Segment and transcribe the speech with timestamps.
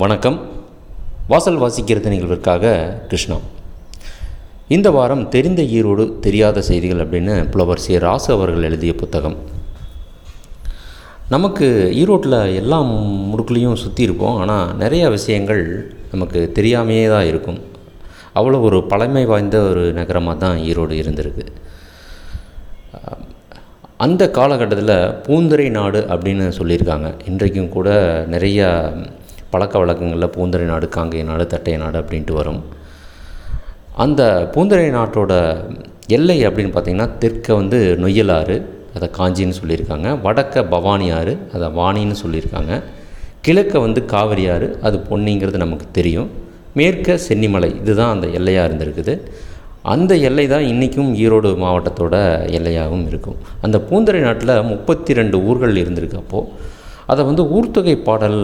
[0.00, 0.36] வணக்கம்.
[1.30, 2.70] வாசல் வாசிக்கிறது நிகழ்விற்காக
[3.08, 3.36] கிருஷ்ணா.
[4.74, 9.36] இந்த வாரம் தெரிந்த ஈரோடு தெரியாத செய்திகள் அப்படின்னு புலவர் சி ராசு அவர்கள் எழுதிய புத்தகம்.
[11.34, 11.68] நமக்கு
[12.02, 12.78] ஈரோட்டில் எல்லா
[13.32, 14.40] முடுக்குலேயும் சுற்றி இருப்போம்.
[14.44, 15.62] ஆனால் நிறையா விஷயங்கள்
[16.14, 17.60] நமக்கு தெரியாமையே தான் இருக்கும்.
[18.38, 21.46] அவ்வளோ ஒரு பழமை வாய்ந்த ஒரு நகரமாக தான் ஈரோடு இருந்திருக்கு.
[24.06, 27.10] அந்த காலகட்டத்தில் பூந்துரை நாடு அப்படின்னு சொல்லியிருக்காங்க.
[27.30, 27.90] இன்றைக்கும் கூட
[28.36, 28.70] நிறையா
[29.52, 32.60] பழக்க வழக்கங்களில் பூந்தரை நாடு காங்கேய நாடு தட்டைய நாடு அப்படின்ட்டு வரும்.
[34.04, 34.22] அந்த
[34.54, 35.32] பூந்தரை நாட்டோட
[36.16, 38.56] எல்லை அப்படின்னு பார்த்திங்கன்னா தெற்க வந்து நொய்யலாறு
[38.96, 40.08] அதை காஞ்சின்னு சொல்லியிருக்காங்க.
[40.26, 42.72] வடக்க பவானி ஆறு அதை வாணின்னு சொல்லியிருக்காங்க.
[43.46, 46.28] கிழக்க வந்து காவிரி ஆறு அது பொன்னிங்கிறது நமக்கு தெரியும்.
[46.78, 49.14] மேற்க சென்னிமலை இதுதான் அந்த எல்லையாக இருந்திருக்குது.
[49.94, 52.16] அந்த எல்லை தான் இன்றைக்கும் ஈரோடு மாவட்டத்தோட
[52.58, 53.38] எல்லையாகவும் இருக்கும்.
[53.66, 56.70] அந்த பூந்தரை நாட்டில் முப்பத்தி ரெண்டு ஊர்கள் இருந்திருக்கு அப்போது
[57.10, 58.40] அதை வந்து ஊர்த்தொகை பாடல்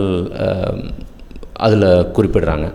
[1.67, 2.67] அதில் குறிப்பிடுறாங்க.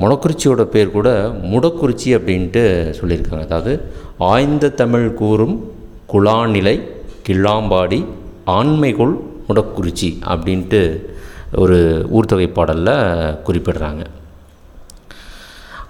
[0.00, 1.08] முடக்குறிச்சியோட பேர் கூட
[1.52, 2.62] முடக்குறிச்சி அப்படின்ட்டு
[2.98, 3.44] சொல்லியிருக்காங்க.
[3.48, 3.72] அதாவது
[4.32, 5.56] ஆய்ந்த தமிழ் கூறும்
[6.12, 6.76] குழாநிலை
[7.28, 8.00] கிள்ளாம்பாடி
[8.58, 9.14] ஆண்மைகுள்
[9.48, 10.80] முடக்குறிச்சி அப்படின்ட்டு
[11.62, 11.78] ஒரு
[12.16, 12.96] ஊர்த்தொகை பாடலில்
[13.46, 14.02] குறிப்பிடுறாங்க.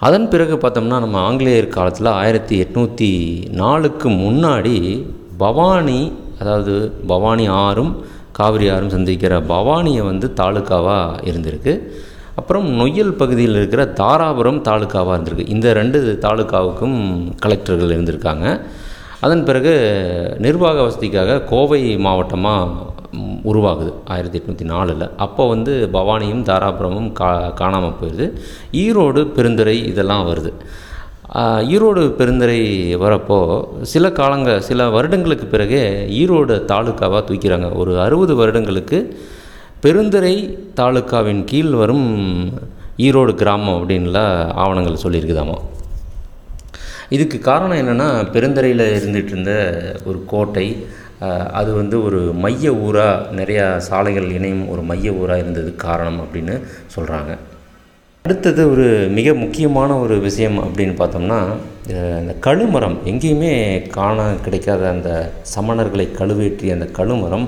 [0.07, 3.09] அதன் பிறகு பார்த்தோம்னா நம்ம ஆங்கிலேயர் காலத்தில் ஆயிரத்தி எட்நூற்றி
[3.61, 4.75] நாலுக்கு முன்னாடி
[5.43, 6.01] பவானி
[6.41, 6.75] அதாவது
[7.11, 7.93] பவானி ஆறும்
[8.39, 11.73] காவிரி ஆறும் சந்திக்கிற பவானியை வந்து தாலுக்காவாக இருந்திருக்கு.
[12.39, 15.53] அப்புறம் நொய்யல் பகுதியில் இருக்கிற தாராபுரம் தாலுக்காவாக இருந்திருக்கு.
[15.55, 16.97] இந்த ரெண்டு தாலுக்காவுக்கும்
[17.45, 18.45] கலெக்டர்கள் இருந்திருக்காங்க.
[19.25, 19.73] அதன் பிறகு
[20.45, 22.85] நிர்வாக வசதிக்காக கோவை மாவட்டமாக
[23.51, 25.05] உருவாகுது ஆயிரத்தி எட்நூற்றி நாலில்.
[25.25, 27.29] அப்போ வந்து பவானியும் தாராபுரமும் கா
[27.61, 28.25] காணாமல் போயிடுது
[28.83, 30.51] ஈரோடு பெருந்துறை இதெல்லாம் வருது.
[31.73, 32.59] ஈரோடு பெருந்துறை
[33.03, 33.39] வரப்போ
[33.81, 37.75] சில காலங்க சில வருடங்களுக்கு பிறகு ஈரோடு தாலுக்காவாக தூக்கிறாங்க.
[37.75, 38.99] ஒரு அறுபது வருடங்களுக்கு
[39.85, 40.35] பெருந்துறை
[40.79, 42.07] தாலுக்காவின் கீழ் வரும்
[42.97, 45.57] ஈரோடு கிராமம் அப்படின்லாம் ஆவணங்கள் சொல்லியிருக்குதாமா.
[47.09, 49.53] இதுக்கு காரணம் என்னென்னா பெருந்துறையில் இருந்துகிட்டு இருந்த
[50.05, 50.85] ஒரு கோட்டை
[51.51, 56.55] அது வந்து ஒரு மைய ஊராக நிறையா சாலைகள் இணையும் ஒரு மைய ஊராக இருந்தது காரணம் அப்படின்னு
[56.95, 57.37] சொல்கிறாங்க
[58.27, 58.85] அடுத்தது ஒரு
[59.17, 61.37] மிக முக்கியமான ஒரு விஷயம் அப்படின்னு பார்த்தோம்னா
[62.21, 62.95] இந்த கழுமரம்.
[63.11, 63.51] எங்கேயுமே
[63.97, 65.09] காண கிடைக்காத அந்த
[65.53, 67.45] சமணர்களை கழுவேற்றிய அந்த கழுமரம்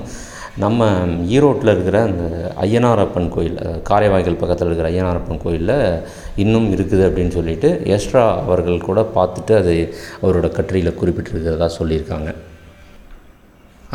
[0.64, 0.88] நம்ம
[1.36, 2.24] ஈரோட்டில் இருக்கிற அந்த
[2.66, 3.58] ஐயனாரப்பன் கோயில்
[3.90, 5.76] காரைவாய்கள் பக்கத்தில் இருக்கிற ஐயனாரப்பன் கோயிலில்
[6.44, 9.74] இன்னும் இருக்குது அப்படின்னு சொல்லிட்டு எஸ்ட்ரா அவர்கள் கூட பார்த்துட்டு அது
[10.22, 12.32] அவரோட கட்டுரையில் குறிப்பிட்டிருக்கிறதா சொல்லியிருக்காங்க.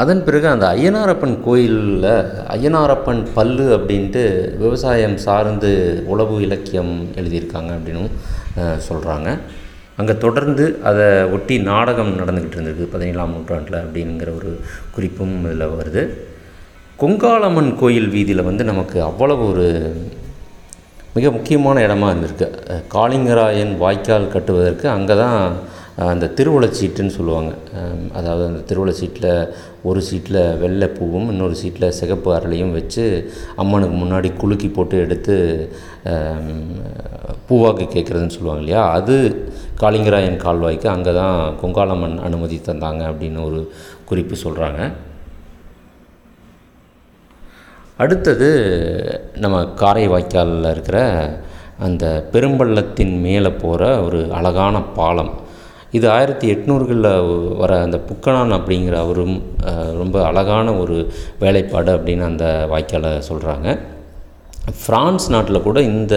[0.02, 2.08] அதன் பிறகு அந்த ஐயனாரப்பன் கோயிலில்
[2.56, 4.24] ஐயனாரப்பன் பல்லு அப்படின்ட்டு
[4.64, 5.72] விவசாயம் சார்ந்து
[6.14, 8.12] உளவு இலக்கியம் எழுதியிருக்காங்க அப்படின்னும்
[8.88, 9.30] சொல்கிறாங்க
[10.00, 14.52] அங்கே தொடர்ந்து அதை ஒட்டி நாடகம் நடந்துக்கிட்டு இருந்திருக்கு பதினேழாம் நூற்றாண்டில் அப்படிங்கிற ஒரு
[14.96, 16.04] குறிப்பும் இதில் வருது.
[17.02, 19.68] கொங்காளம்மன் கோயில் வீதியில் வந்து நமக்கு அவ்வளவு ஒரு
[21.16, 22.48] மிக முக்கியமான இடமா இருந்திருக்கு.
[22.96, 25.40] காளிங்கராயன் வாய்க்கால் கட்டுவதற்கு அங்கே தான்
[26.12, 27.52] அந்த திருவுளச்சீட்டுன்னு சொல்லுவாங்க.
[28.20, 29.30] அதாவது அந்த திருவுளச்சீட்டில்
[29.90, 33.06] ஒரு சீட்டில் வெள்ளை பூவும் இன்னொரு சீட்டில் சிகப்பு அரளியும் வச்சு
[33.62, 35.36] அம்மனுக்கு முன்னாடி குலுக்கி போட்டு எடுத்து
[37.50, 38.84] பூவாக்கு கேட்குறதுன்னு சொல்லுவாங்க இல்லையா?
[38.98, 39.16] அது
[39.82, 43.62] காளிங்கராயன் கால்வாய்க்கு அங்கே தான் கொங்காளம்மன் அனுமதி தந்தாங்க அப்படின்னு ஒரு
[44.10, 44.82] குறிப்பு சொல்கிறாங்க.
[48.04, 48.50] அடுத்தது
[49.44, 51.00] நம்ம காரை வாய்க்காலில் இருக்கிற
[51.88, 55.34] அந்த பெரும்பள்ளத்தின் மேலே போகிற ஒரு அழகான பாலம்.
[55.96, 57.10] இது ஆயிரத்தி எட்நூறுகளில்
[57.58, 59.36] வர அந்த புக்கனான் அப்படிங்கிற அவரும்
[60.00, 60.98] ரொம்ப அழகான ஒரு
[61.40, 63.68] வேலைப்பாடு அப்படின்னு அந்த வாய்க்காலை சொல்கிறாங்க
[64.78, 66.16] ஃப்ரான்ஸ் நாட்டில் கூட இந்த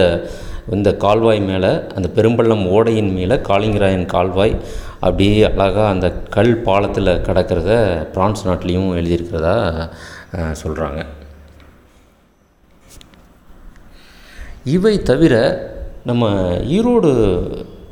[0.71, 4.55] இந்த கால்வாய் மேலே அந்த பெரும்பள்ளம் ஓடையின் மேலே காளிங்கராயன் கால்வாய்
[5.01, 7.73] அப்படியே அழகாக அந்த கல் பாலத்தில் கிடக்கிறத
[8.13, 9.57] பிரான்ஸ் நாட்டிலையும் எழுதியிருக்கிறதா
[10.63, 11.01] சொல்கிறாங்க
[14.69, 15.35] இவை தவிர
[16.05, 16.25] நம்ம
[16.71, 17.11] ஈரோடு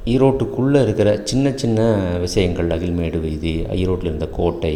[0.07, 1.81] ஈரோட்டுக்குள்ளே இருக்கிற சின்ன சின்ன
[2.19, 4.75] விஷயங்கள் அகில்மேடு வீதி ஈரோட்டில் இருந்த கோட்டை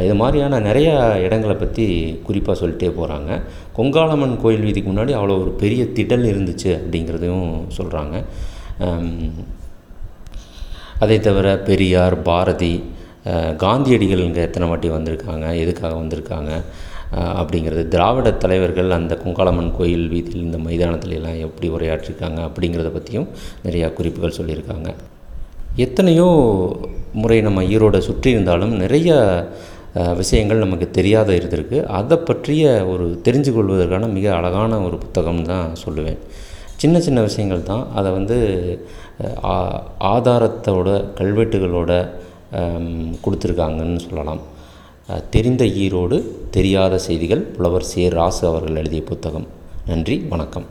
[0.00, 1.86] இது மாதிரியான நிறையா இடங்களை பற்றி
[2.22, 3.32] குறிப்பாக சொல்லிட்டே போகிறாங்க
[3.72, 8.16] கொங்காளம்மன் கோயில் வீதிக்கு முன்னாடி அவ்வளோ ஒரு பெரிய திடல் இருந்துச்சு அப்படிங்கிறதையும் சொல்கிறாங்க
[10.98, 12.74] அதை தவிர பெரியார் பாரதி
[13.64, 16.50] காந்தியடிகள் இங்கே எத்தனை வாட்டி வந்திருக்காங்க எதுக்காக வந்திருக்காங்க
[17.40, 17.82] அப்படிங்கிறது.
[17.94, 23.28] திராவிட தலைவர்கள் அந்த குங்காளம்மன் கோயில் வீதியில் இந்த மைதானத்துல எல்லாம் எப்படி உரையாற்றிருக்காங்க அப்படிங்கிறத பற்றியும்
[23.66, 24.88] நிறையா குறிப்புகள் சொல்லியிருக்காங்க.
[25.84, 26.28] எத்தனையோ
[27.20, 29.10] முறை நம்ம ஈரோடு சுற்றி இருந்தாலும் நிறைய
[30.20, 31.78] விஷயங்கள் நமக்கு தெரியாத இருந்திருக்கு.
[31.98, 36.20] அதை பற்றிய ஒரு தெரிஞ்சு கொள்வதற்கான மிக அழகான ஒரு புத்தகம் தான் சொல்லுவேன்.
[36.82, 37.84] சின்ன சின்ன விஷயங்கள் தான்.
[37.98, 38.38] அதை வந்து
[40.14, 40.88] ஆதாரத்தோட
[41.18, 41.92] கல்வெட்டுகளோட
[43.24, 44.42] கொடுத்துருக்காங்கன்னு சொல்லலாம்.
[45.34, 46.16] தெரிந்த ஈரோடு
[46.56, 49.46] தெரியாத செய்திகள் புலவர் சே ராசு அவர்கள் எழுதிய புத்தகம்.
[49.86, 50.66] நன்றி வணக்கம்.